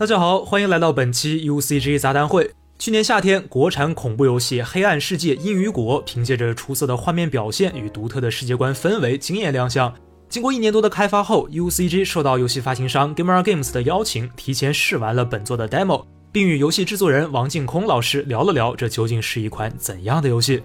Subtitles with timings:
[0.00, 2.50] 大家好，欢迎来到本期 UCG 杂谈会。
[2.78, 9.92] 去年夏天，国产恐怖游戏《黑暗世界：阴雨果》凭借着出色的画面表现与独特的世界观氛围惊艳亮相。
[10.30, 20.62] 经过一年多的开发后，UCG 受到游戏发行商 Gamera Games 的邀请，提前试玩了本作的 demo，并与游戏制作人王靖空老师聊了聊，这究竟是一款怎样的游戏？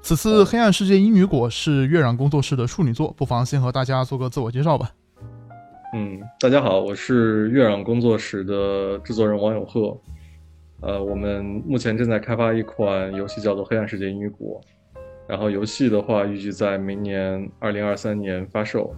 [0.00, 4.92] 此次《黑暗世界：阴雨果》是月壤工作室的处女作，不妨先和大家做个自我介绍吧。
[5.98, 9.98] 嗯，大家好，我是月壤工作室的制作人王永鹤。
[10.82, 14.60] 呃，我们目前正在开发一款游戏，叫做《黑暗世界：阴雨果》。
[15.26, 18.94] 然后游戏的话，预计在明年二零二三年发售。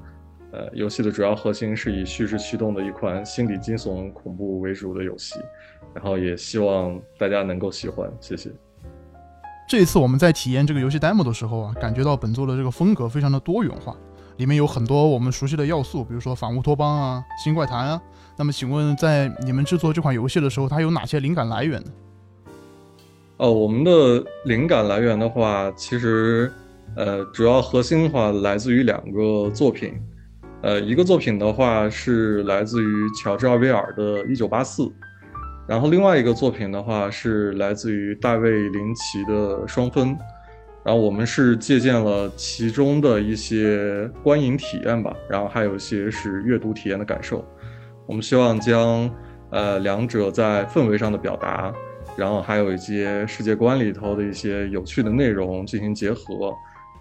[0.51, 5.39] 呃，游戏的主要核心是以叙事驱动的一款心理惊悚恐怖为主的游戏。
[5.95, 8.51] 然后也希望大家能够喜欢，谢谢。
[9.69, 13.97] 这一次我们在体验这个游戏 demo 的时候啊，感觉到本作的这个风格非常的多元化。
[14.39, 18.01] 里面有很多我们熟悉的要素，比如说反乌托邦啊、新怪谈啊。
[18.37, 21.91] 那么，请问在你们制作这款游戏的时候，它有哪些灵感来源呢？
[23.39, 26.53] 哦，我们的灵感来源的话，其实
[26.95, 30.01] 呃，主要核心的话来自于两个作品。
[30.63, 34.83] 呃，一个作品的话是来自于乔治·奥威尔的《一九八四》，
[35.67, 40.17] 然后另外一个作品的话是来自于大卫·林奇的《双峰》。
[40.85, 47.45] 然后我们是借鉴了其中的一些观影体验吧，然后还有一些是阅读体验的感受。
[48.07, 49.11] 我们希望将
[49.51, 51.75] 呃两者在氛围上的表达，
[52.17, 56.55] 然后还有一些世界观里头的一些有趣的内容进行结合，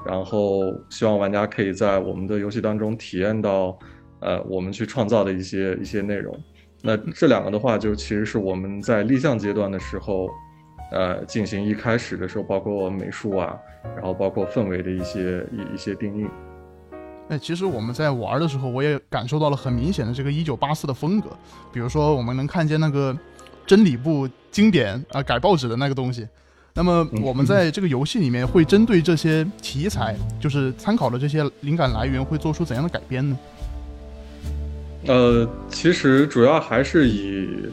[0.06, 3.78] 然后希望玩家可以在我们的游戏当中体验到
[4.20, 6.38] 呃我们去创造的一些一些内容。
[6.82, 10.28] 那这两个的话，就其实是我们在立项阶段的时候。
[10.92, 13.58] 呃，进行一开始的时候，包括美术啊，
[13.96, 16.26] 然后包括氛围的一些一一些定义。
[17.30, 21.30] 哎，其实我们在玩的时候，我也感受到了很明显的这个一九八四的风格。
[21.74, 23.14] 比如说，我们能看见那个
[23.66, 26.26] 真理部经典啊改报纸的那个东西。
[26.74, 33.38] 那么，我们在这个游戏里面会针对这些题材，就是参考的这些灵感来源，会做出怎样的改编呢？
[35.08, 37.66] 呃，其实主要还是以。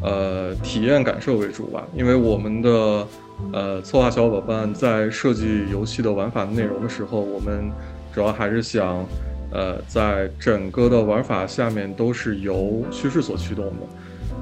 [0.00, 3.06] 呃，体验感受为主吧，因为我们的
[3.52, 7.68] 呃策划小伙伴在设计游戏的玩法内容的时候，我们
[8.14, 9.04] 主要还是想，
[9.50, 13.72] 呃，在整个的玩法下面都是由叙事所驱动的，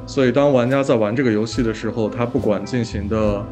[0.06, 3.42] 所以当玩家在玩这个游戏的时候，他不管进行的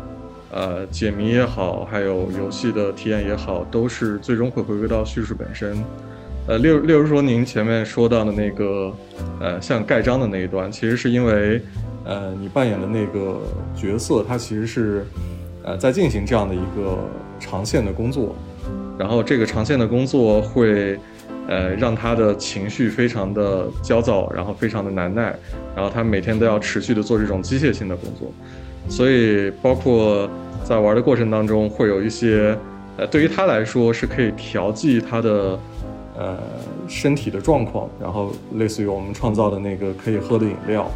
[0.51, 5.83] 呃解谜也好，还有游戏的体验也好，都是最终会回归到叙事本身。
[6.47, 8.93] 呃，例如例如说您前面说到的那个，
[9.41, 11.63] 呃，像盖章的那一段，其实是因为。
[12.05, 13.41] 呃，你扮演的那个
[13.75, 15.07] 角色，他其实是，
[15.63, 16.99] 呃，在进行这样的一个
[17.41, 18.35] 长线的工作，
[18.99, 20.99] 然后这个长线的工作会，
[21.49, 25.35] 呃，让他的情绪非常的焦躁，然后非常的难耐，
[25.75, 28.31] 然后他每天都要持续的做这种机械性的工作，
[28.89, 30.29] 所以包括
[30.63, 32.55] 在玩的过程当中，会有一些，
[32.99, 35.59] 呃，对于他来说是可以调剂他的，
[36.19, 36.39] 呃，
[36.87, 40.87] 身体的状况，然后类似于我们创造的那个可以喝的饮料。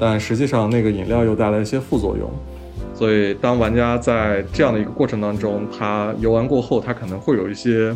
[0.00, 2.30] 但实际上，那个饮料又带来一些副作用，
[2.94, 7.92] 所以当玩家在这样的一个过程当中，他游玩过后，他可能会有一些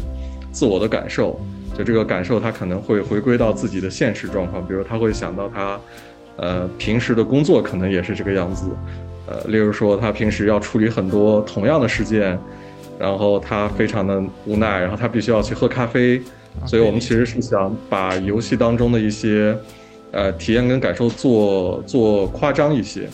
[0.53, 1.41] 自我的感受，
[1.75, 5.81] 就这个感受，他可能会回归到自己的现实状况，比如他会想到他，
[6.37, 8.67] 呃，平时的工作可能也是这个样子，
[9.27, 12.39] 呃，例如说他平时要处理很多同样的事件，
[12.99, 16.21] 然后他非常的无奈，然后他必须要去喝咖啡，
[16.67, 19.57] 所以我们其实是想把游戏当中的一些。
[20.15, 23.09] 呃，体验跟感受做做夸张一些，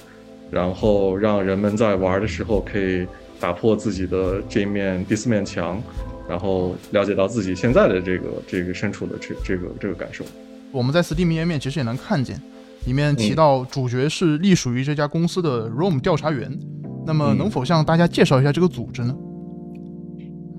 [0.50, 3.06] 然后让人们在玩的时候可以
[3.40, 5.80] 打破自己的这一面第四面墙，
[6.28, 10.26] 然后了解到自己现在的这个这个身处的这这个这个感受。
[10.70, 12.38] 我们在 Steam 页面其实也能看见，
[12.84, 16.54] 里面提到主角是隶属于这家公司的 Rome 调查员。
[17.06, 19.16] 那么，能否向大家介绍一下这个组织呢？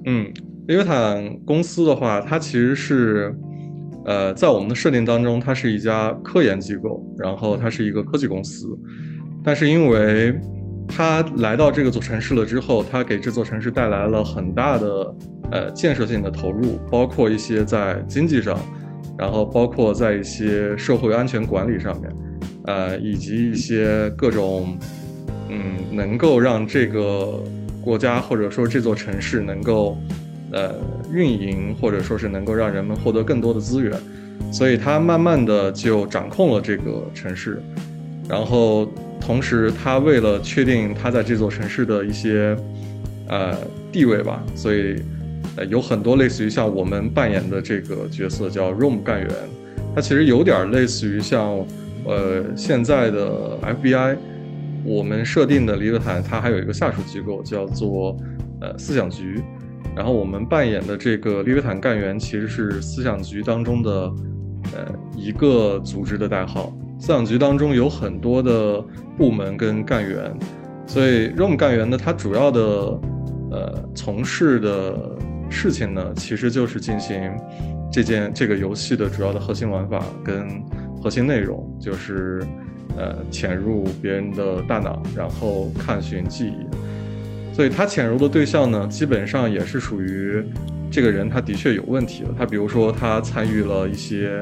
[0.07, 0.33] 嗯，
[0.65, 3.35] 利维坦公司的话，它其实是。
[4.03, 8.67] 呃，在我们的设定当中，它是一家科研机构，然后它是一个科技公司，
[9.43, 10.33] 但是因为
[10.87, 15.15] 它来到这个座城市了之后，它给这座城市带来了很大的
[15.51, 18.59] 呃建设性的投入，包括一些在经济上，
[19.17, 22.11] 然后包括在一些社会安全管理上面，
[22.65, 24.75] 呃，以及一些各种
[25.49, 27.43] 嗯能够让这个
[27.81, 29.95] 国家或者说这座城市能够。
[30.51, 30.75] 呃，
[31.11, 33.97] 运营或者说是能够让人们获得更多的资源，
[34.51, 37.61] 所以他慢慢的就掌控了这个城市，
[38.27, 38.87] 然后
[39.19, 42.55] 同时他为了确定他在这座城市的一些
[43.27, 43.57] 呃
[43.91, 45.01] 地位吧，所以
[45.55, 49.29] 呃有很多类似于像我们扮演的这个角色叫 Room 干员，
[49.95, 51.65] 他其实有点类似于像
[52.03, 54.17] 呃，现在的 FBI，
[54.83, 58.17] 我们设定的利维坦它还有一个下属机构叫做
[58.59, 59.39] 呃思想局，
[59.95, 63.91] 然后我们扮演的这个利维坦干员其实是思想局当中的
[64.73, 66.73] 呃一个组织的代号。
[66.99, 68.79] 思想局当中有很多的
[69.17, 70.31] 部门跟干员，
[70.85, 72.61] 所以 ROM 干员呢，它主要的
[73.51, 75.17] 呃从事的
[75.49, 77.19] 事情呢，其实就是进行
[77.91, 80.47] 这件这个游戏的主要的核心玩法跟
[81.01, 82.43] 核心内容，就是
[82.95, 86.67] 呃潜入别人的大脑，然后看寻记忆。
[87.53, 90.43] 所以他潜入的对象呢，基本上也是属于
[90.89, 92.29] 这个人他的确有问题的。
[92.37, 94.41] 他比如说他参与了一些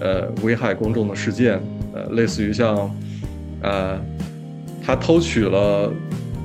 [0.00, 1.60] 呃危害公众的事件。
[1.92, 2.88] 呃，类似于像，
[3.62, 4.00] 呃，
[4.80, 5.92] 他偷取了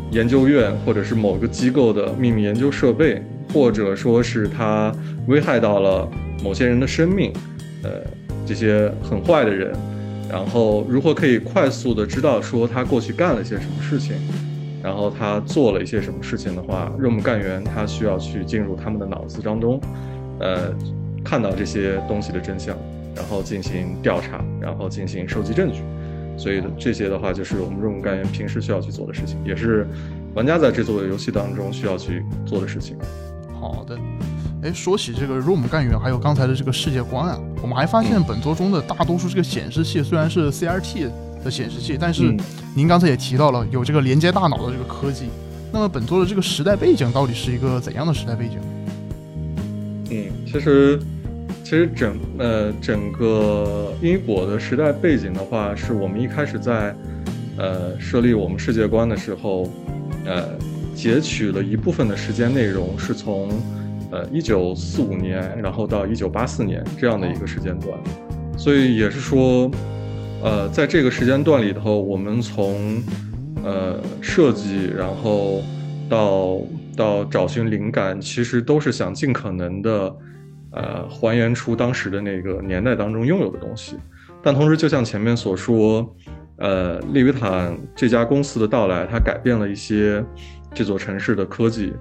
[0.09, 3.21] 研究院或者是某个机构的秘密研究设备，
[3.53, 4.91] 或者说是他
[5.27, 6.09] 危害到了
[6.43, 7.31] 某些人的生命，
[7.83, 7.91] 呃，
[8.43, 9.71] 这些很坏的人，
[10.31, 14.15] 然后如何可以快速的知道说他过去干了些什么事情，
[14.85, 19.81] 然后他做了一些什么事情的话，，Room 干员他需要去进入他们的脑子当中，
[20.39, 20.71] 呃，
[21.23, 22.77] 看到这些东西的真相。
[23.15, 25.79] 然后进行调查，然后进行收集证据，
[26.37, 29.87] 所以这些的话就是我们 Room 干员平时需要去做的事情，也是
[30.33, 32.97] 玩家在这座游戏当中需要去做的事情。
[33.57, 33.97] 好的，
[34.63, 41.09] 哎，说起这个 ROM 干员，还有刚才的这个世界观啊，我们还发现本作中的大多数这个显示器虽然是 CRT
[41.45, 42.35] 的显示器，但是
[42.75, 45.29] 您刚才也提到了有这个连接大脑的这个科技。
[45.71, 48.59] 那么本作的这个时代背景到底是一个怎样的时代背景？
[50.09, 50.99] 嗯，其实。
[51.63, 56.95] 其实整呃整个因果的时代背景的话，是我们一开始在
[57.57, 59.67] 呃设立我们世界观的时候，
[60.27, 60.49] 呃
[60.93, 63.49] 截取了一部分的时间内容，是从
[64.11, 67.99] 呃一九四五年，然后到一九八四年这样的一个时间段，
[68.55, 69.67] 所以也是说，
[70.45, 73.01] 呃在这个时间段里头，我们从
[73.63, 75.63] 呃设计，然后
[76.07, 76.61] 到
[76.95, 80.15] 到找寻灵感，其实都是想尽可能的。
[80.77, 83.95] 呃，还原出当时的那个年代当中拥有的东西，
[84.43, 86.13] 但同时，就像前面所说，
[86.57, 90.21] 呃，利维坦这家公司的到来，它改变了一些
[90.73, 91.93] 这座城市的科技，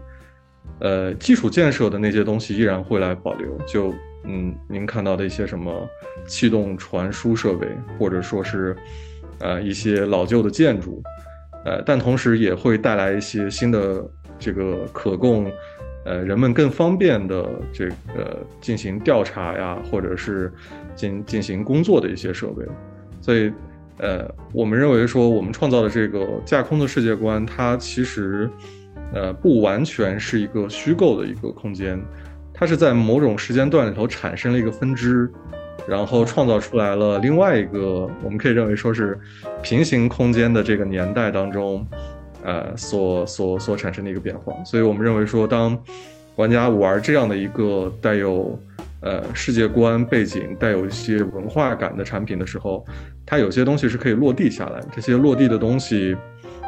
[0.81, 3.57] 呃，基础建设的那些东西依然会来保留。
[3.65, 3.95] 就
[4.25, 5.89] 嗯，您看到的一些什么
[6.27, 7.67] 气动传输设备，
[7.99, 8.77] 或者说是
[9.39, 11.03] 呃一些老旧的建筑，
[11.65, 14.05] 呃，但同时也会带来一些新的
[14.39, 15.51] 这个可供。
[16.07, 20.53] 呃，人们更方便的这个进行调查呀，或者是
[20.95, 22.63] 进进行工作的一些设备，
[23.23, 23.51] 所以，
[23.97, 28.51] 呃，我们认为说我们创造的这个架空的世界观，它其实，
[29.15, 31.99] 呃，不完全是一个虚构的一个空间，
[32.55, 35.31] 它是在某种时间段里头产生了一个分支，
[35.87, 39.19] 然后创造出来了另外一个，我们可以认为说是
[39.63, 41.87] 平行空间的这个年代当中。
[42.47, 45.83] 呃，所所所产生的一个变化，所以我们认为说，当
[46.37, 48.61] 玩家玩这样的一个带有
[49.01, 52.85] 呃世界观背景、带有一些文化感的产品的时候，
[53.25, 54.83] 它有些东西是可以落地下来。
[54.95, 56.15] 这些落地的东西，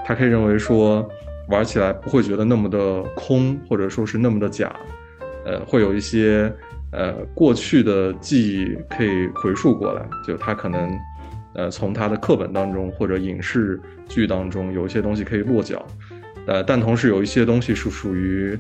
[0.03, 1.07] 它可以认为说
[1.51, 4.75] 玩起来不会觉得那么的空，或者说是那么的假。
[5.47, 6.53] 呃，会有一些
[6.93, 10.91] 呃过去的记忆可以回溯过来，就它可能。
[11.59, 15.83] 呃，从他的课本当中或者影视剧当中，有一些东西可以落脚，
[16.47, 18.59] 呃，但同时有一些东西是属于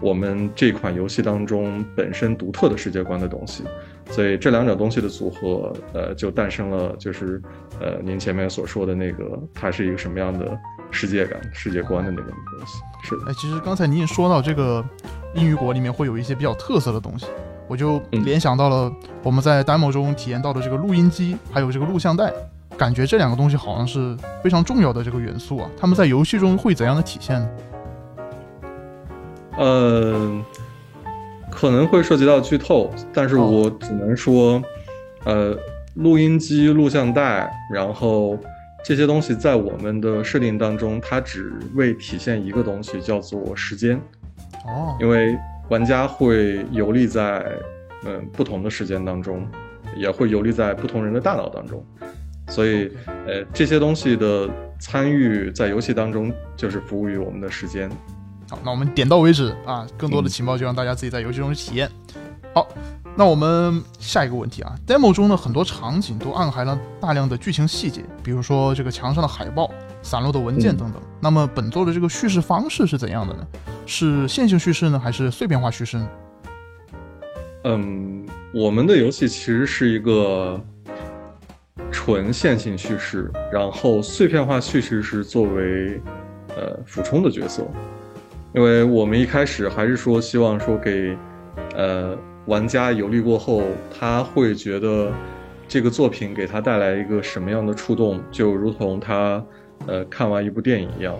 [0.00, 3.62] 我们这款游戏当中本身独特的世界观的东西，
[4.08, 7.42] 所以这两种东西的组合，呃，就诞生了就是
[7.78, 10.58] 呃您前面所说的那个，它是一个什么样的
[10.90, 12.78] 世界感、世界观的那种东西。
[13.02, 14.82] 是的，哎，其实刚才您也说到这个
[15.34, 17.26] 英语国里面会有一些比较特色的东西。
[17.68, 22.32] 我就联想到了我们在 demo 中体验到的这个录音机，还有这个录像带，
[22.76, 25.70] 感觉这两个东西好像是非常重要的这个元素啊。
[25.78, 27.48] 他们在游戏中会怎样的体现呢？
[29.56, 30.42] 呃，
[31.48, 34.60] 可能会涉及到剧透，但是我只能说，
[35.24, 35.56] 呃，
[35.94, 38.36] 录音机、录像带，然后
[38.84, 44.00] 这些东西在我们的设定当中，它只为体现一个东西，叫做时间。
[44.66, 45.38] 哦，因为。
[45.70, 47.46] 玩家会游历在
[48.04, 49.46] 嗯不同的时间当中，
[49.94, 51.80] 也会游历在不同人的大脑当中，
[52.48, 54.50] 所以呃这些东西的
[54.80, 57.88] 参与在游戏当中就是服务于我们的时间。
[58.50, 61.88] 好，那我们点到为止啊，更多的情报就让大家自己在游戏中体验。
[62.52, 62.66] 好，
[63.14, 69.70] 那我们下一个问题啊，demo 中的很多场景都暗含了大量的剧情细节，比如说这个墙上的海报、
[70.02, 71.00] 散落的文件等等。
[71.20, 73.46] 那么本作的这个叙事方式是怎样的呢？
[73.90, 76.08] 是线性叙事呢，还是碎片化叙事呢？
[77.64, 80.58] 嗯，我们的游戏其实是一个
[81.90, 86.00] 纯线性叙事，然后碎片化叙事是作为
[86.56, 87.66] 呃俯冲的角色，
[88.54, 91.18] 因为我们一开始还是说希望说给
[91.74, 92.16] 呃
[92.46, 93.64] 玩家游历过后，
[93.98, 95.12] 他会觉得
[95.66, 99.44] 这个作品给他带来一个什么样的触动，就如同他
[99.88, 101.18] 呃看完一部电影一样，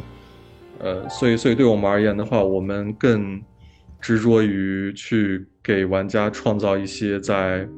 [0.81, 3.41] 呃，所以所以对我们而言的话，我们更
[4.01, 7.69] 执着于去给玩家创造一些在。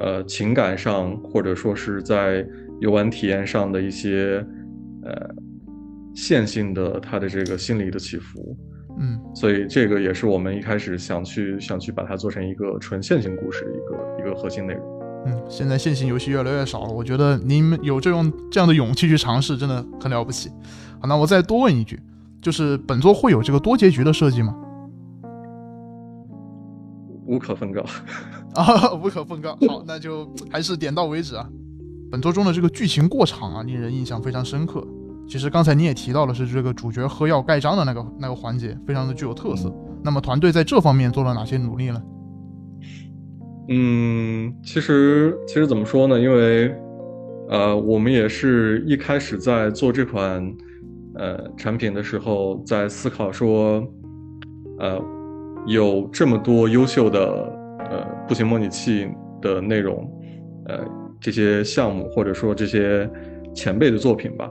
[0.00, 2.46] 呃，情感上或者说是在
[2.78, 4.46] 游玩体验上的一些
[5.02, 5.28] 呃
[6.14, 8.56] 线性的他的这个心理的起伏，
[9.00, 15.00] 嗯，所以这个也是我们一开始想去想去把它做成一个纯线性故事的一个一个核心内容。
[15.26, 20.48] 嗯，现在线性游戏越来越少了，我觉得您们有这种这样的勇气去尝试，真的很了不起。
[21.00, 21.98] 好，那我再多问一句，
[22.40, 24.54] 就是本作会有这个多结局的设计吗？
[27.26, 27.82] 无可奉告。
[28.54, 29.50] 啊，无可奉告。
[29.68, 31.48] 好，那就还是点到为止啊。
[32.10, 34.82] 本作中的这个剧情过场啊，令人印象非常深刻。
[35.28, 39.70] 其实刚才你也提到了，是这个主角喝药盖章的那个那个环节，非常的具有特色。
[40.02, 42.02] 那么团队在这方面做了哪些努力呢？
[43.68, 46.18] 嗯，其实其实怎么说呢？
[46.18, 46.74] 因为
[47.50, 50.42] 呃，我们也是一开始在做这款
[51.18, 53.86] 呃产品的时候，在思考说，
[54.78, 54.98] 呃，
[55.66, 57.58] 有这么多优秀的。
[57.90, 59.08] 呃，步行模拟器
[59.40, 60.06] 的内容，
[60.66, 60.78] 呃，
[61.18, 63.08] 这些项目或者说这些
[63.54, 64.50] 前辈的作品吧，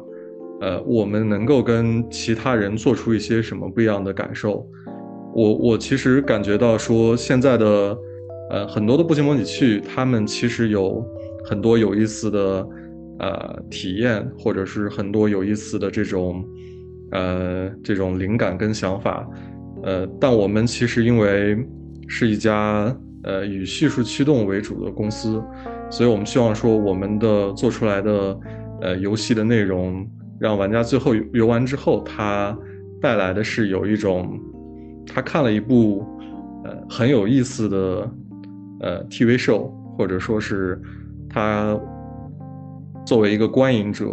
[0.62, 4.67] 呃，我们能够跟其他人做出一些什么不一样的感受？
[5.36, 7.97] 我我其实感觉到说，现在的
[8.50, 11.05] 呃很多的步行模拟器，他们其实有
[11.45, 12.67] 很多有意思的
[13.19, 16.45] 呃体验，或者是很多有意思的这种
[17.12, 19.27] 呃这种灵感跟想法，
[19.83, 21.57] 呃，但我们其实因为
[22.07, 22.95] 是一家。
[23.24, 25.43] 呃，以叙述驱动为主的公司，
[25.89, 28.39] 所以我们希望说，我们的做出来的
[28.79, 30.07] 呃游戏的内容，
[30.39, 32.57] 让玩家最后游玩之后，他
[33.01, 34.39] 带来的是有一种
[35.05, 36.05] 他看了一部
[36.63, 38.12] 呃很有意思的
[38.79, 40.79] 呃 TV show，或者说是
[41.27, 41.77] 他
[43.08, 44.06] 作为一个观影者，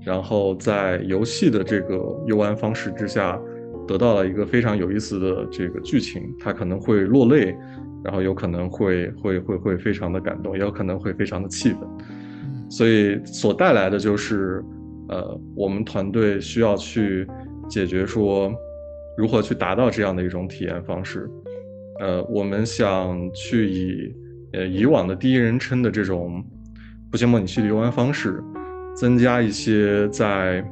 [0.00, 3.38] 然后在游戏的这个游玩方式之下，
[3.86, 7.54] 得到了一个非常有意思的这个剧情，他可能会落泪。
[8.04, 11.80] 然后有可能会会会会非常的感动，也有可能会非常的气愤，
[12.70, 14.64] 所以所带来的就是，
[15.08, 17.26] 呃，我们团队需要去
[17.68, 18.52] 解决说，
[19.16, 21.28] 如何去达到这样的一种体验方式，
[21.98, 24.14] 呃，我们想去以
[24.52, 26.42] 呃以往的第一人称的这种
[27.10, 28.42] 步行模拟器的游玩方式，
[28.94, 30.62] 增加一些在，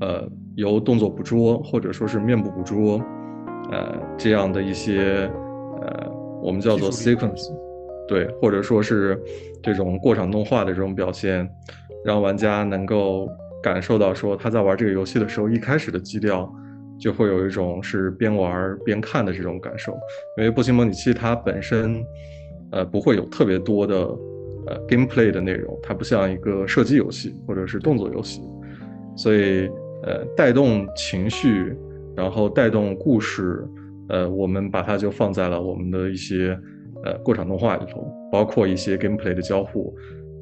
[0.00, 3.02] 呃，由动作捕捉或者说是面部捕捉。
[3.72, 5.28] 呃，这样的一些
[5.80, 6.08] 呃，
[6.40, 7.50] 我们叫做 sequence，
[8.06, 9.20] 对，或者说是
[9.60, 11.48] 这种过场动画的这种表现，
[12.04, 13.28] 让玩家能够
[13.60, 16.48] 感受到说他在玩这个游戏的时候，一开始的基调
[17.00, 19.92] 就会有一种是边玩边看的这种感受。
[20.38, 22.00] 因为步行模拟器它本身
[22.70, 24.08] 呃不会有特别多的
[24.66, 28.40] 呃 gameplay 的内容，它不像一个射击游戏或者是动作游戏，
[29.16, 29.68] 所以
[30.02, 31.76] 呃带动情绪。
[32.16, 33.62] 然后带动故事，
[34.08, 36.58] 呃，我们把它就放在了我们的一些
[37.04, 39.94] 呃过场动画里头，包括一些 gameplay 的交互，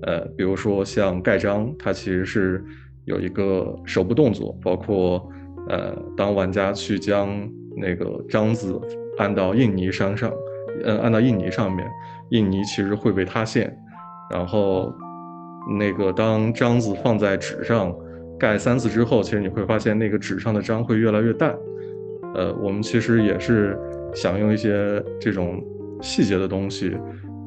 [0.02, 2.64] 呃，比如说像盖章，它其实是
[3.07, 5.28] 有一个手部动作，包括
[5.69, 7.28] 呃，当玩家去将
[7.76, 8.81] 那个章子
[9.19, 10.33] 按到印泥山上，
[10.85, 11.85] 嗯，按到印泥上面，
[12.31, 13.76] 印泥其实会被塌陷，
[14.31, 14.93] 然后
[15.78, 17.95] 那个当章子放在纸上。
[18.37, 21.57] 盖三次之后，其实你会发现那个纸上的章会越来越淡。
[22.35, 23.78] 呃，我们其实也是
[24.12, 25.64] 想用一些这种
[26.02, 26.97] 细节的东西，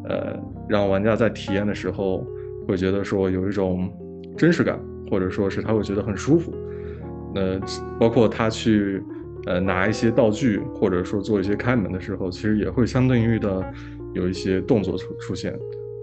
[0.08, 0.34] 呃，
[0.68, 2.26] 让玩家在体验的时候
[2.66, 3.92] 会觉得说有一种
[4.38, 4.80] 真实感，
[5.12, 6.54] 或者说是他会觉得很舒服。
[7.36, 7.60] 那
[8.00, 9.04] 包括他去
[9.46, 13.74] 呃拿一些道具，或者说做一些开门的时候，其实也会相对应的
[14.14, 15.54] 有一些动作出出现。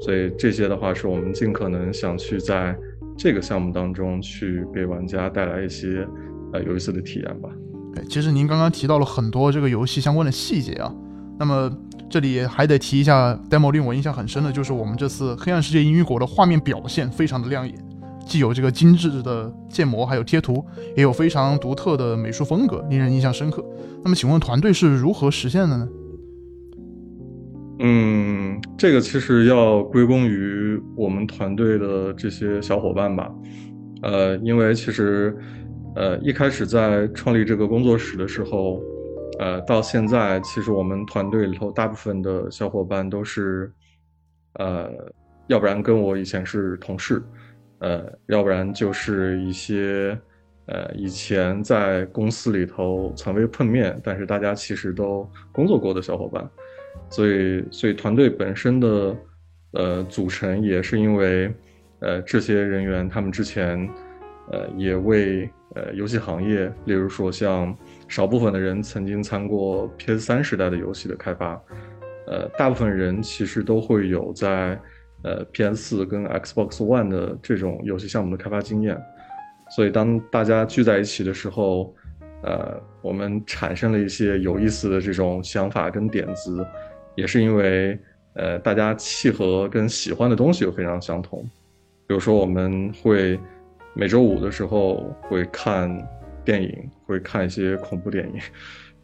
[0.04, 2.76] 所以这些的话，是我们尽可能想去在。
[3.16, 6.04] 这个项目当中去给玩家带来一些
[6.52, 7.48] 呃有意思的体验吧。
[7.94, 10.92] 对，其实您刚刚提到了很多这个游戏相关的细节啊。
[11.38, 11.70] 那么
[12.10, 17.72] 这里还得提一下，demo 令我印象很深的就是我们这次《黑暗世界：阴雨果》的画面表现非常的亮眼，
[18.26, 23.64] 既有这个精致的建模，还有贴图，也有非常独特的美术风格，令人印象深刻。
[24.02, 25.88] 那么请问团队是如何实现的呢？
[27.80, 33.34] 嗯，这个其实要归功于我们团队的这些小伙伴吧。
[34.02, 35.36] 呃，因为其实，
[35.96, 38.80] 呃，一开始在创立这个工作室的时候，
[39.40, 43.72] 呃，到现在，其实我们团队里头大部分的小伙伴都是，
[44.54, 44.88] 呃，
[45.48, 47.22] 要不然跟我以前是同事，
[47.80, 50.16] 呃，要不然就是一些
[50.66, 56.48] 呃以前在公司里头从未碰面，但是大家其实都工作过的小伙伴。
[57.10, 59.16] 所以，所以团队本身的
[59.72, 61.52] 呃组成也是因为
[62.00, 63.88] 呃这些人员他们之前
[64.50, 67.76] 呃也为呃游戏行业，例如说像
[68.08, 71.60] 少部分的人曾经参过 PS 三时代的游戏的开发，
[72.26, 74.78] 呃，大部分人其实都会有在。
[75.26, 78.94] 呃，PS 四跟 Xbox One 的这种游戏项目的开发经验，
[79.70, 81.94] 所以当大家聚在一起的时候，
[82.42, 86.62] 呃，我们产生了一些有意思的这种想法跟点子，
[87.14, 87.98] 也是因为
[88.34, 91.42] 呃，大家契合跟喜欢的东西又非常相同。
[92.06, 93.38] 比如说，我们会
[93.94, 95.88] 每周五的时候会看
[96.44, 98.40] 电影，会看一些恐怖电影，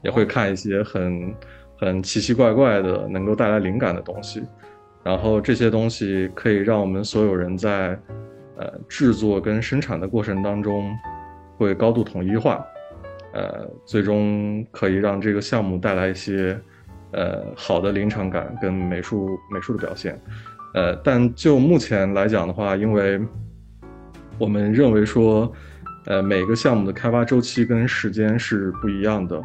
[0.03, 1.35] 也会看一些很
[1.79, 4.43] 很奇奇怪怪的能够带来灵感的东西。
[5.03, 7.99] 然后这些东西可以让我们所有人在，
[8.59, 10.95] 呃，制作跟生产的过程当中，
[11.57, 12.63] 会高度统一化，
[13.33, 16.61] 呃，最终可以让这个项目带来一些，
[17.13, 20.21] 呃，好的临场感跟美术美术的表现，
[20.75, 23.21] 呃，但就目前来讲的话，因为
[24.39, 25.53] 我们认为说，
[26.07, 29.43] 呃，每个项目的开发周期跟时间是不一样的，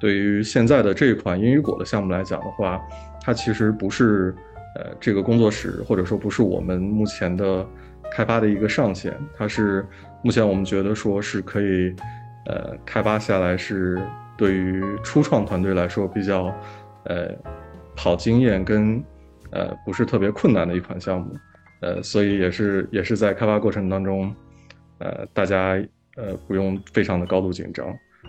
[0.00, 2.80] 对于现在的这款英语果的项目来讲的话，
[3.20, 4.34] 它其实不是。
[4.74, 7.62] 呃，这个工作室或者说不是我们目前的
[8.10, 9.86] 开发的一个上限，它是
[10.22, 11.94] 目前我们觉得说是可以，
[12.46, 14.00] 呃，开发下来是
[14.34, 16.50] 对于初创团队来说比较，
[17.04, 17.34] 呃，
[17.96, 19.02] 跑经验跟
[19.50, 21.36] 呃不是特别困难的一款项目，
[21.80, 24.34] 呃，所以也是也是在开发过程当中，
[24.98, 25.80] 呃，大家
[26.16, 27.86] 呃不用非常的高度紧张，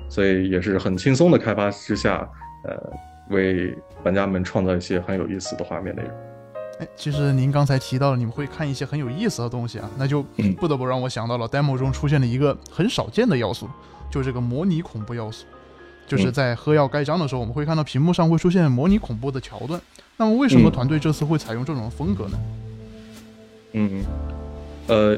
[0.10, 2.28] 所以也是很轻松的开发之下，
[2.66, 2.94] 呃，
[3.30, 6.12] 为玩家们创造一些很有意思的画面内容。
[6.80, 10.24] 哎，其实您刚才提到了你们会看一些很有意思的东西啊，那就
[10.58, 13.70] 不得不让我想到了 demo 中出现的一个很少见的要素，
[14.10, 15.46] 就是这个模拟恐怖要素。
[16.08, 19.80] 就是在喝药盖章的时候，我们会看到屏幕上会出现模拟恐怖的桥段。
[20.18, 22.40] 那么为什么团队这次会采用这种风格呢？
[23.74, 24.04] 嗯，
[24.88, 25.18] 呃，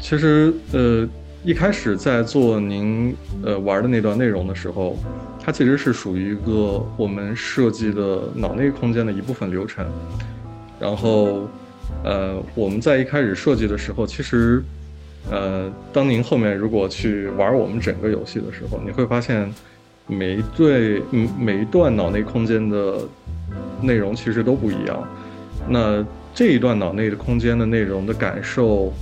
[0.00, 1.06] 其实呃
[1.44, 4.96] 一开始在做您呃玩的那段内容的时候，
[5.38, 9.86] 它其实是属于一个我们设计的脑内空间的一部分流程。
[10.80, 11.46] 然后，
[12.02, 14.62] 呃，我们在一开始设计的时候，其实，
[15.30, 19.52] 呃，当您后面如果去玩我们整个游戏的时候，你会发现，
[20.06, 22.98] 每一对，嗯，每一段脑内空间的
[23.80, 25.06] 内容其实都不一样。
[25.68, 28.92] 那这一段脑内的空间的内容的感受，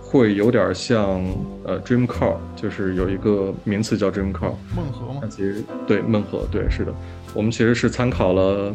[0.00, 1.22] 会有点像，
[1.64, 5.22] 呃，dream car，就是有一个名词叫 dream car，梦河吗？
[5.28, 6.94] 其实对，梦河，对，是的，
[7.34, 8.74] 我们其实是参考了。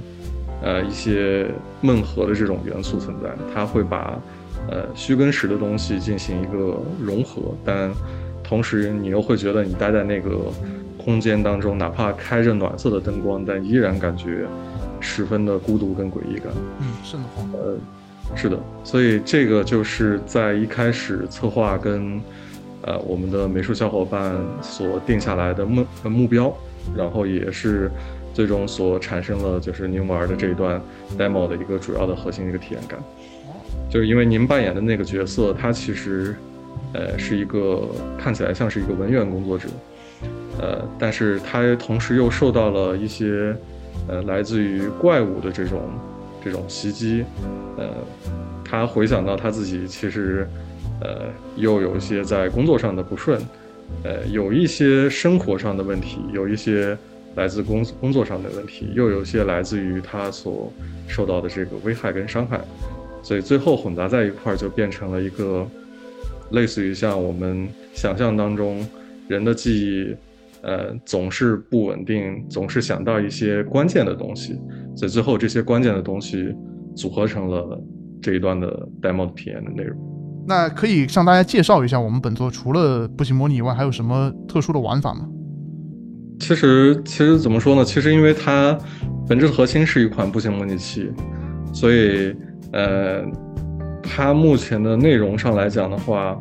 [0.59, 1.47] 呃，一些
[1.81, 4.19] 梦河的这种元素存在，它会把
[4.67, 7.91] 呃虚跟实的东西进行一个融合，但
[8.43, 10.51] 同时你又会觉得你待在那个
[11.07, 14.45] 空间当中，哪怕开着暖色的灯光，但依然感觉
[14.99, 16.51] 十分的孤独跟诡异感。
[16.81, 17.77] 嗯，是的，呃，
[18.35, 22.21] 是的，所以这个就是在一开始策划跟
[22.81, 26.53] 呃我们的美术小伙伴所定下来的目目标，
[26.93, 27.89] 然后也是。
[28.33, 30.79] 最终所产生了就是您玩的这一段
[31.17, 32.99] demo 的一个主要的核心的一个体验感，
[33.89, 36.35] 就是因为您扮演的那个角色，他其实，
[36.93, 39.67] 呃，是一个看起来像是一个文员工作者，
[40.59, 43.55] 呃，但是他同时又受到了一些，
[44.07, 45.81] 呃，来自于怪物的这种
[46.43, 47.23] 这种袭击，
[47.77, 47.89] 呃，
[48.63, 50.47] 他回想到他自己其实，
[51.01, 53.41] 呃，又有一些在工作上的不顺，
[54.03, 56.97] 呃，有一些生活上的问题，有一些。
[57.35, 60.73] 来自工工作上的问题，又有一些来自于他所
[61.07, 62.59] 受到的这个危害跟伤害，
[63.21, 65.63] 所以最后混杂在一块儿，就变成了一个
[66.49, 68.83] 类似于像我们想象当中
[69.27, 70.15] 人的记忆，
[70.67, 74.53] 呃，总是不稳定，总是想到一些关键的东西，
[74.97, 76.53] 所以最后这些关键的东西
[76.93, 77.81] 组合成了
[78.21, 78.67] 这一段的
[79.01, 79.97] demo 体验的内容。
[80.45, 85.27] 那可以向大家介绍一下，我们本作除了步行模拟以外，还有什么特殊的玩法吗？
[86.39, 87.83] 其实，其实怎么说呢？
[87.83, 88.77] 其实，因为它
[89.27, 91.09] 本质核心是一款步行模拟器，
[91.73, 92.35] 所以，
[92.73, 93.23] 呃，
[94.03, 96.37] 它目前的内容上来讲的话，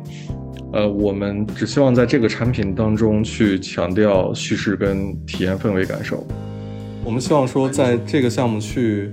[0.73, 6.25] 呃，我们只希望在这个产品当中去强调叙事跟体验氛围感受。
[7.05, 9.11] 我们希望说，在这个项目去，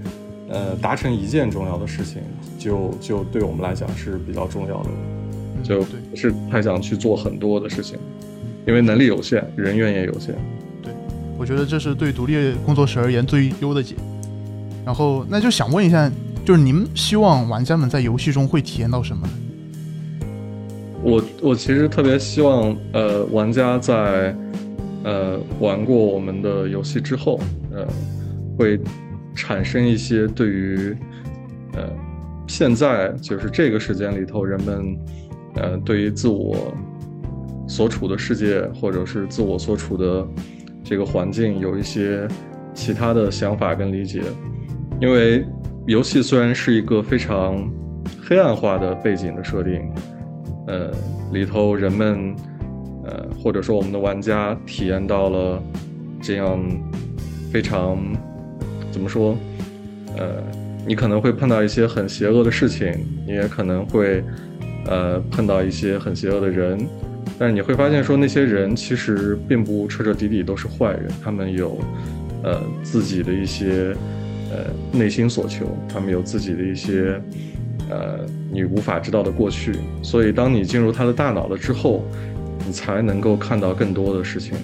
[0.48, 2.20] 呃，达成一件重要的事情，
[2.58, 4.90] 就就对我们来讲是比较重要的，
[5.62, 7.96] 就不是太想去做很多的事情，
[8.66, 10.34] 因为能力有限，人员也有限。
[10.82, 10.92] 对
[11.38, 13.94] 我觉得这是对独立工作室而言最优的解。
[14.84, 16.10] 然后，那就想问一下，
[16.44, 19.32] 就是您希望玩家们在游戏中会体验到什么呢？
[21.04, 24.34] 我我其实特别希望，呃，玩家在
[25.04, 27.38] 呃玩过我们的游戏之后，
[27.70, 27.86] 呃，
[28.58, 28.80] 会
[29.34, 30.96] 产生一些对于
[31.74, 31.82] 呃
[32.46, 34.98] 现在就是这个时间里头人们
[35.56, 36.74] 呃对于自我
[37.68, 40.26] 所处的世界或者是自我所处的
[40.82, 42.26] 这个环境有一些
[42.72, 44.22] 其他的想法跟理解，
[45.00, 45.44] 因为。
[45.86, 47.70] 游戏虽然是一个非常
[48.26, 49.82] 黑暗化的背景的设定，
[50.66, 50.90] 呃，
[51.32, 52.34] 里头人们，
[53.04, 55.62] 呃，或者说我们的玩家体验到了
[56.22, 56.58] 这样
[57.52, 57.98] 非常
[58.90, 59.36] 怎么说，
[60.16, 60.42] 呃，
[60.86, 62.92] 你可能会碰到一些很邪恶的事情，
[63.26, 64.22] 你也可能会
[64.86, 66.78] 呃碰到一些很邪恶的人，
[67.38, 71.78] 但是你会发现说那些人其实并不彻彻底底都是坏人，他们有
[72.42, 73.94] 呃自己的一些。
[74.52, 77.20] 呃，内心所求，他们有自己的一些，
[77.94, 79.76] 呃，你无法知道的过去。
[80.02, 82.04] 所以，当你进入他的大脑了之后，
[82.66, 84.56] 你才能够看到更多的事情。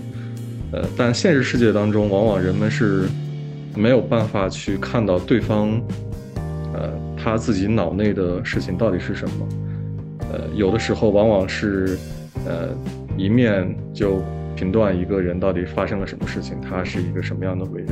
[0.73, 3.05] 呃，但现实世界当中，往往人们是
[3.77, 5.81] 没有办法去看到对方，
[6.75, 9.49] 呃，他自己脑内的事情到底是什么。
[10.33, 11.97] 呃，有的时候往往是，
[12.47, 12.69] 呃，
[13.17, 14.23] 一面就
[14.57, 17.89] 评断一个人到底发生了什么事情，他是一个什么样的为人。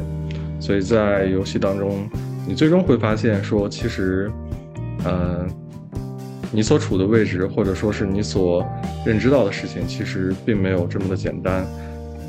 [0.61, 2.09] 所以在游戏当中，
[2.47, 4.31] 你最终会发现说，其实，
[5.05, 5.47] 呃，
[6.51, 8.67] 你所处的位置，或者说是你所
[9.05, 11.67] 认知到的事情，其实并没有这么的简单。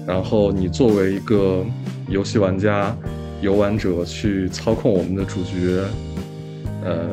[0.08, 1.64] 然后你作为一个
[2.08, 2.96] 游戏玩家、
[3.42, 5.84] 游玩者去操控我们的主角，
[6.84, 7.10] 呃，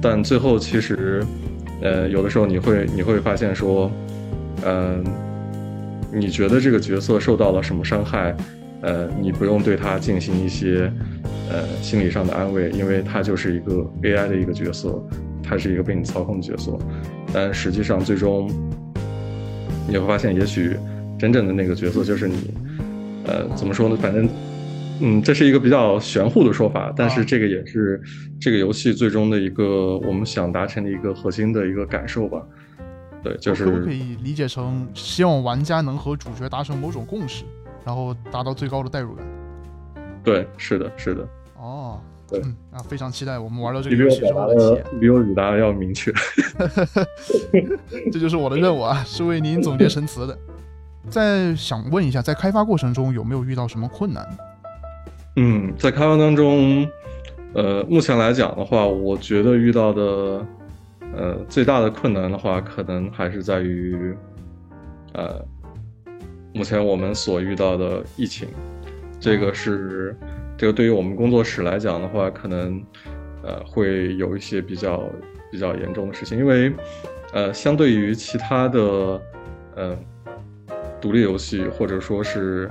[0.00, 1.24] 但最后其实，
[1.80, 3.90] 呃，有的时候你会你会发现说，
[4.64, 5.04] 嗯，
[6.12, 8.36] 你觉得这个角色受到了什么伤害？
[8.80, 10.92] 呃，你不用对他进行一些，
[11.50, 15.02] 呃，心理上的安慰，因为他就是一个 AI 的一个角色，
[15.42, 16.78] 他是一个被你操控的角色。
[17.32, 18.50] 但实际上，最终
[19.88, 20.76] 你会发现，也许
[21.18, 22.54] 真正的那个角色就是你。
[23.24, 23.96] 呃，怎么说呢？
[23.96, 24.28] 反正，
[25.00, 28.02] 嗯，这是一个比较玄乎的说法，但是这个也是
[28.40, 32.42] 这个游戏最终的一个我们想达成的一个核心的一个感受吧。
[33.22, 37.44] 对，就是可不可以理解成希望玩家能和主角达成某种共识？
[37.84, 39.24] 然后达到最高的代入感。
[40.22, 41.26] 对，是的，是的。
[41.56, 44.84] 哦，对啊，非常期待我们玩到这个游戏之后的体验。
[45.00, 46.12] 比我语答的要明确。
[48.12, 50.38] 这就是我的任务啊，是为您总结陈词的。
[51.08, 54.26] 再想问一下，在开发过程中有没有遇到什么困难？
[55.36, 56.88] 嗯，在开发当中，
[57.54, 60.46] 呃，目前来讲的话，我觉得遇到的，
[61.16, 64.14] 呃，最大的困难的话，可能还是在于，
[65.14, 65.44] 呃。
[66.54, 68.46] 目前我们所遇到的疫情，
[69.22, 70.16] 这个是
[70.58, 72.84] 这个对于我们工作室来讲的话，可能
[73.44, 75.08] 呃会有一些比较
[75.48, 76.72] 比较严重的事情，因为
[77.32, 78.80] 呃相对于其他的
[79.76, 79.96] 呃
[81.00, 82.68] 独立游戏或者说是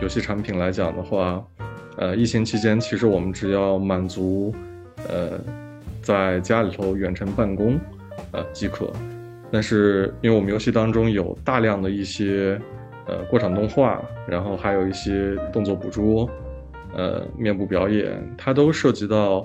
[0.00, 1.44] 游戏产品来讲的话，
[1.98, 4.54] 呃疫情期间其实我们只要满足
[5.06, 5.38] 呃
[6.00, 7.78] 在家里头远程办公
[8.32, 8.90] 呃即可，
[9.52, 12.58] 但是因为我们游戏当中有大量的一些。
[13.10, 16.30] 呃，过场动画，然后还有一些动作捕捉，
[16.94, 19.44] 呃，面部表演，它都涉及到，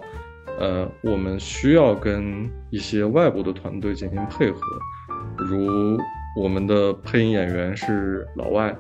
[0.59, 4.61] 呃，我们需要跟一些外部的团队进行配合，
[5.37, 5.97] 如
[6.39, 8.75] 我们的配音演员是老外，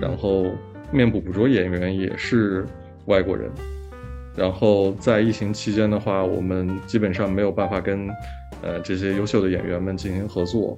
[0.00, 0.46] 然后
[0.90, 2.66] 面部捕捉演员也是
[3.04, 3.48] 外国人，
[4.34, 8.08] 然后在疫情期间的话，我们基本上没有办法跟，
[8.62, 10.76] 呃，这些优秀的演员们进行合作。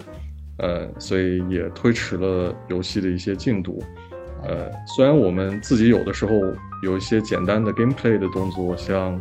[0.59, 3.83] 呃，所以也推迟了游戏的一些进度。
[4.45, 6.33] 呃，虽然我们自己有的时候
[6.83, 9.21] 有一些简单的 gameplay 的动作，像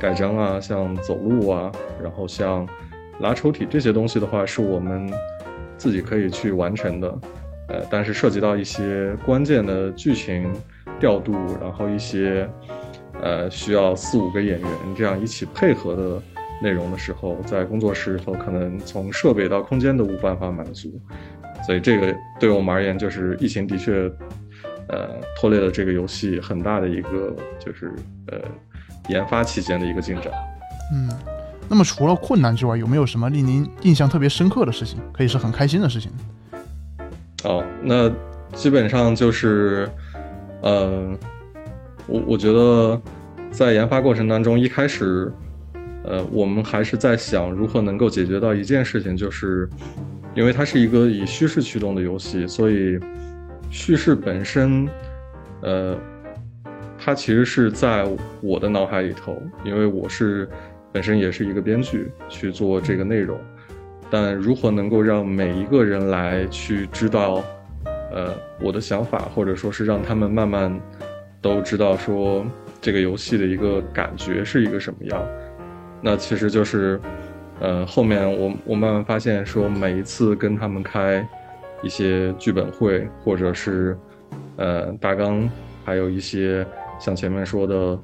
[0.00, 1.70] 盖章啊，像走路啊，
[2.02, 2.66] 然后像
[3.20, 5.10] 拉抽屉这些东西的话，是我们
[5.76, 7.18] 自己可以去完成的。
[7.68, 10.50] 呃，但是涉及到一些关键的剧情
[10.98, 12.48] 调度，然后一些
[13.22, 16.22] 呃需要四五个演员这样一起配合的。
[16.62, 20.98] 内容的时候，在工作室里头，可能从设备到空间都无办法满足，
[21.66, 24.10] 所以这个对我们而言，就是疫情的确，
[24.88, 27.92] 呃，拖累了这个游戏很大的一个，就是
[28.28, 28.38] 呃，
[29.08, 30.32] 研发期间的一个进展。
[30.94, 31.10] 嗯，
[31.68, 34.98] 那么除了困难之外，有没有什么令您印象特别深刻的事情？
[35.12, 36.10] 可以是很开心的事情。
[37.44, 38.10] 哦，那
[38.54, 39.88] 基本上就是，
[40.62, 41.14] 呃，
[42.06, 42.98] 我我觉得
[43.50, 45.30] 在研发过程当中，一开始。
[46.04, 49.68] 呃，我们还是在想如何能够解决到一件事情，就是
[50.34, 52.98] 因为它是一个以叙事驱动的游戏，所以
[53.70, 54.88] 叙事本身，
[55.62, 55.96] 呃，
[56.98, 58.06] 它其实是在
[58.40, 60.48] 我的脑海里头，因为我是
[60.92, 63.38] 本身也是一个编剧去做这个内容，
[64.10, 67.42] 但如何能够让每一个人来去知道，
[68.12, 70.78] 呃，我的想法，或者说是让他们慢慢
[71.40, 72.44] 都知道说
[72.80, 75.26] 这个游戏的一个感觉是一个什么样，
[76.04, 77.00] 那其实就是，
[77.60, 81.26] 呃，后面我我慢慢发现说每一次跟他们开
[81.82, 83.96] 一些剧本会，或者是。
[84.56, 85.48] 呃，大纲
[85.84, 86.64] 还有一些
[87.00, 87.98] 像前面说的，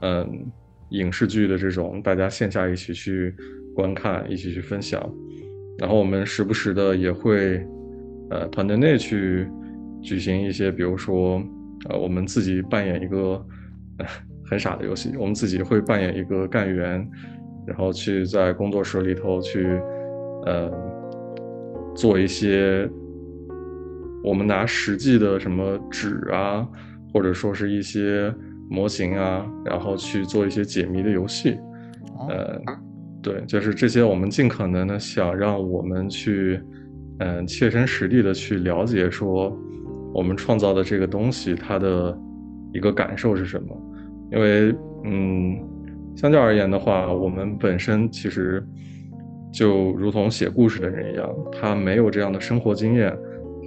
[0.00, 0.46] 嗯，
[0.90, 3.34] 影视剧的这种，大家线下一起去
[3.74, 5.00] 观看，一起去分享。
[5.78, 7.64] 然后我们时不时的也会，
[8.30, 9.48] 呃，团队内去
[10.02, 11.42] 举行一些，比如说，
[11.88, 13.44] 呃，我们自己扮演一个
[14.44, 17.08] 很傻的游戏，我们自己会扮演一个干员，
[17.66, 19.80] 然后去在工作室里头去，
[20.46, 20.70] 呃，
[21.94, 22.88] 做一些。
[24.24, 26.64] 我们拿实际的什么纸啊，
[27.12, 28.32] 或者说是一些
[28.70, 31.58] 模型啊，然后去做一些解谜的游戏。
[32.28, 32.56] 呃，
[33.20, 36.62] 对，就是这些，我们尽可能的想让我们去，
[37.18, 39.52] 嗯，切身实地的去了解，说
[40.14, 42.16] 我们创造的这个东西它的
[42.72, 43.76] 一个感受是什么。
[44.30, 44.72] 因为，
[45.02, 45.58] 嗯，
[46.16, 48.64] 相较而言的话，我们本身其实
[49.52, 53.16] 就如同写故事的人一样，他没有这样的生活经验。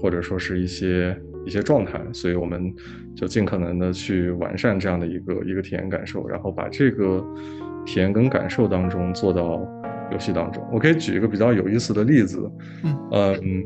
[0.01, 2.71] 或者说是一些一些状态，所以我们
[3.15, 7.25] 就尽可能的去完善这样的一个一个体验感受，然后把这个
[7.85, 9.65] 体验跟感受当中做到
[10.11, 10.61] 游戏当中。
[10.71, 12.47] 我可以举一个比较有意思的例子，
[13.13, 13.63] 嗯，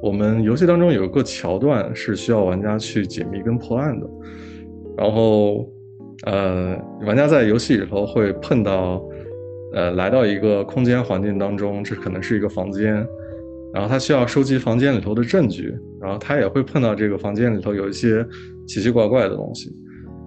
[0.00, 4.06] 我们游戏当中有一个桥段是需要玩家去解密跟破案的，
[4.96, 5.68] 然后
[6.26, 6.76] 呃，
[7.06, 9.02] 玩家在游戏里头会碰到，
[9.72, 13.06] 呃，来到一个空间环境当中，这可能是一个房间。
[13.72, 18.26] 然后他需要收集房间里头的证据，然后他也会碰到这个房间里头有一些
[18.66, 19.70] 奇奇怪怪的东西，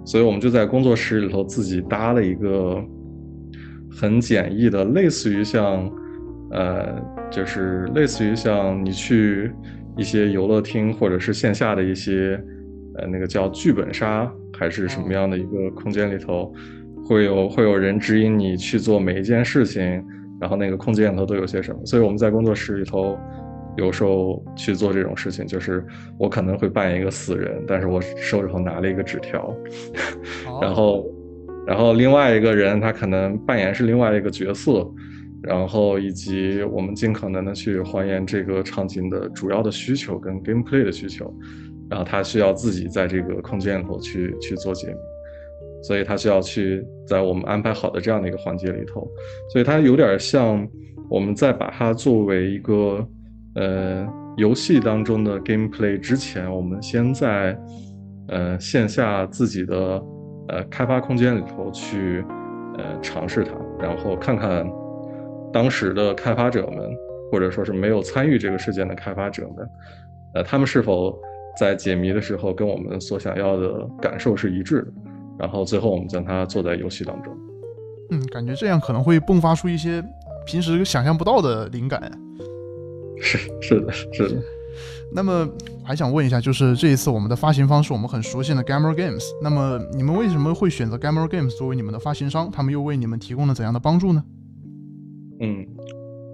[0.06, 2.80] 所以我们就在工作室里头自己搭了一个
[3.89, 5.91] 很简易的，类似于像，
[6.51, 6.95] 呃，
[7.32, 9.51] 就是类似于像你去
[9.97, 12.39] 一些游乐厅或者是线下的一些，
[12.97, 16.54] 呃，那个叫剧本杀还是什么样的一个空间里头，
[17.04, 19.82] 会有会有人指引你去做每一件事情。
[20.39, 21.80] 然后那个空间里头都有些什么？
[21.84, 23.17] 所以我们在工作室里头，
[23.78, 25.84] 有时候去做这种事情，就是
[26.17, 29.56] 我可能会扮演一个死人，但是我手里头拿了一个纸条，
[30.62, 31.06] 然后，
[31.67, 34.88] 然后另外一个人他可能扮演是另外一个角色，
[35.43, 41.32] 然后以及我们尽可能的去还原这个场景的主要的需求跟 gameplay 的需求，
[41.91, 44.95] 然后他需要自己在这个空间里头去去做解谜。
[45.84, 49.08] 所以他需要去在我们安排好的这样的一个环节里头，
[49.51, 50.67] 所以它有点像
[51.10, 53.04] 我们在把它作为一个
[53.56, 57.60] 呃游戏当中的 gameplay 之前，我们先在
[58.27, 59.75] 呃线下自己的
[60.49, 62.23] 呃开发空间里头去
[62.77, 64.63] 呃尝试它，然后看看
[65.51, 66.95] 当时的开发者们
[67.32, 69.67] 或者说是没有参与这个事件的开发者们，
[70.36, 71.19] 呃他们是否
[71.60, 74.88] 在解谜的时候跟我们所想要的感受是一致的。
[75.40, 77.36] 然后最后我们将它做在游戏当中，
[78.12, 80.04] 嗯，感觉这样可能会迸发出一些
[80.46, 82.12] 平时想象不到的灵感。
[83.20, 84.42] 是是的，是的。
[85.14, 85.48] 那么
[85.84, 92.50] 还想问一下，就是这一次我们的发行方是我们很熟悉的 Gamer Games，那么你们为什么会选择 Gamer Games 作为你们的发行商？
[92.52, 94.24] 他们又为你们提供了怎样的帮助呢？
[95.40, 95.66] 嗯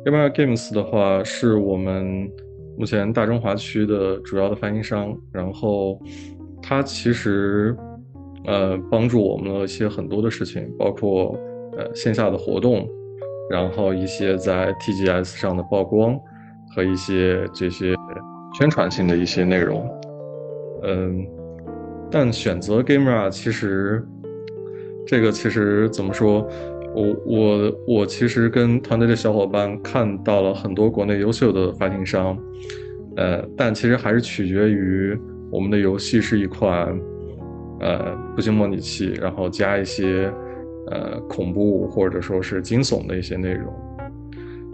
[0.06, 2.30] ，Gamer Games 的话是我们
[2.77, 5.99] 目前大中华区的主要的发行商，然后
[6.61, 7.75] 它其实。
[8.45, 11.37] 呃，帮助我们了一些很多的事情，包括
[11.77, 12.87] 呃线下的活动，
[13.49, 16.17] 然后一些在 TGS 上的曝光
[16.73, 17.93] 和一些这些
[18.57, 19.85] 宣传性的一些内容。
[20.83, 21.27] 嗯，
[22.09, 24.07] 但选择 Gamera 其实
[25.05, 26.47] 这个其实怎么说，
[26.97, 32.38] 我我我其实跟团队的小伙伴看到了很多国内优秀的发行商，
[33.15, 35.17] 呃，但其实还是取决于
[35.51, 36.99] 我们的游戏是一款。
[37.79, 40.33] 呃，步行模拟器，然后加一些
[40.88, 43.71] 呃恐怖或者说是惊悚的一些内容。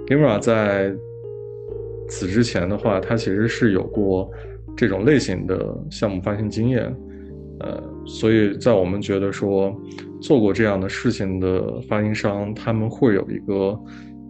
[0.08, 0.96] Gamera 在
[2.08, 4.32] 此之前的话，它其实是有过
[4.74, 6.96] 这种类型的项目发行经验，
[7.60, 9.78] 呃，所以在我们觉得说
[10.24, 13.80] 做过这样的事情的发行商，他们会有一个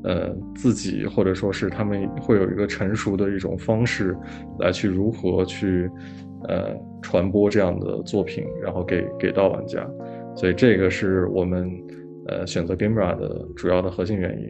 [0.03, 4.17] 呃自己或者说是他们会有一个成熟的一种方式
[4.59, 5.89] 来去如何去。
[6.45, 9.89] 呃，传播这样的作品，然后给给到玩家，
[10.35, 11.71] 所以这个是我们
[12.27, 14.49] 呃选择 Gimra 的主要的核心原因，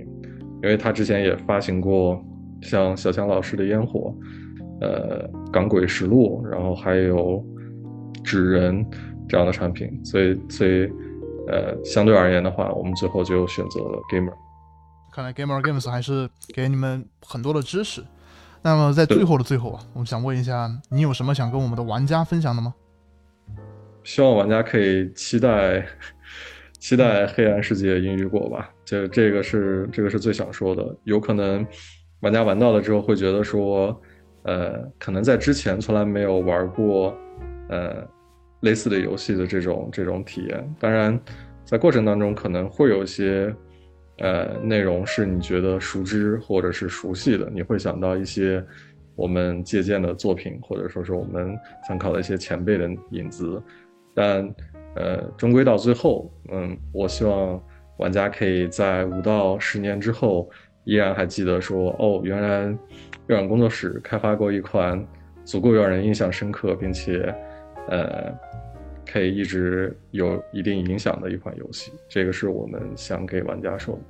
[0.64, 2.20] 因为他之前也发行过
[2.64, 4.12] 像小强老师的烟火，
[4.82, 7.46] 呃，港鬼实录，然后还有
[8.24, 8.84] 纸人
[9.30, 10.90] 这样的产品，所以所以
[11.48, 14.34] 呃，相对而言的话，我们最后就选择了 Gamer。
[15.12, 18.04] 看来 Gamer Games 还是给你们很多的知识。
[18.62, 22.74] 那么在最后的最后啊，我们想问一下，你有什么想跟我们的玩家分享的吗？
[24.04, 25.86] 希望玩家可以期待
[26.80, 28.70] 期待《黑暗世界》阴雨果吧。
[28.84, 30.96] 这这个是这个是最想说的。
[31.04, 31.66] 有可能
[32.22, 34.02] 玩家玩到了之后会觉得说，
[34.44, 37.16] 呃，可能在之前从来没有玩过
[37.70, 38.06] 呃
[38.64, 40.76] 类似的游戏的这种这种体验。
[40.78, 41.18] 当然，
[41.64, 43.56] 在过程当中可能会有一些。
[44.20, 48.64] 呃，内容是你觉得熟知或者是熟悉的，你会想到一些
[49.16, 53.60] 我们借鉴的作品，或者说是我们参考的一些前辈的影子。
[54.14, 54.48] 但
[54.96, 57.60] 呃，终归到最后，嗯，我希望
[57.98, 60.48] 玩家可以在五到十年之后，
[60.84, 65.04] 依然还记得说，哦，原来微软工作室开发过一款
[65.44, 67.34] 足够让人印象深刻，并且
[67.90, 68.34] 呃，
[69.06, 71.92] 可以一直有一定影响的一款游戏。
[72.10, 74.02] 这个是我们想给玩家说的。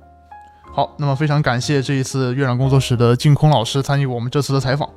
[0.72, 4.88] 好，那么非常感谢这一次月亮工作室的净空老师参与我们这次的采访。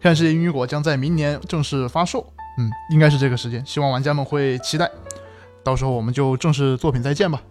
[0.00, 2.24] 看世界英语果将在明年正式发售，
[2.58, 4.88] 嗯，应该是这个时间，希望玩家们会期待。
[5.64, 7.42] 到时候我们就正式作品再见吧。